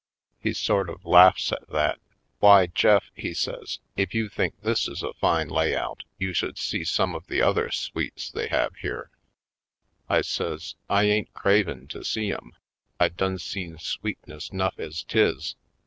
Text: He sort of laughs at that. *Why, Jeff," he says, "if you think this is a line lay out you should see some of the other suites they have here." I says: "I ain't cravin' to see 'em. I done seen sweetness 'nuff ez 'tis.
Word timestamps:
He 0.39 0.53
sort 0.53 0.89
of 0.89 1.05
laughs 1.05 1.51
at 1.51 1.69
that. 1.69 1.99
*Why, 2.39 2.65
Jeff," 2.65 3.11
he 3.13 3.35
says, 3.35 3.77
"if 3.95 4.15
you 4.15 4.29
think 4.29 4.59
this 4.61 4.87
is 4.87 5.03
a 5.03 5.11
line 5.21 5.47
lay 5.47 5.75
out 5.75 6.05
you 6.17 6.33
should 6.33 6.57
see 6.57 6.83
some 6.83 7.13
of 7.13 7.27
the 7.27 7.43
other 7.43 7.69
suites 7.69 8.31
they 8.31 8.47
have 8.47 8.75
here." 8.77 9.11
I 10.09 10.21
says: 10.21 10.73
"I 10.89 11.03
ain't 11.03 11.35
cravin' 11.35 11.87
to 11.89 12.03
see 12.03 12.31
'em. 12.31 12.53
I 12.99 13.09
done 13.09 13.37
seen 13.37 13.77
sweetness 13.77 14.51
'nuff 14.51 14.79
ez 14.79 15.03
'tis. 15.03 15.53